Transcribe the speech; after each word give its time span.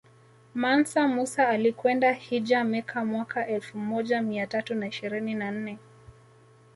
Mansa 0.55 1.07
Musa 1.07 1.47
alikwenda 1.49 2.11
hijja 2.11 2.63
Mecca 2.63 2.95
mwaka 3.05 3.47
elfu 3.47 3.77
moja 3.77 4.21
mia 4.21 4.47
tatu 4.47 4.75
na 4.75 4.87
ishirini 4.87 5.35
na 5.35 5.51
nne 5.51 5.77